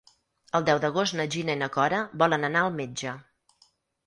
El 0.59 0.63
deu 0.69 0.79
d'agost 0.85 1.15
na 1.19 1.25
Gina 1.35 1.57
i 1.57 1.59
na 1.63 1.67
Cora 1.75 2.01
volen 2.23 2.49
anar 2.49 2.65
al 2.67 2.75
metge. 2.81 3.15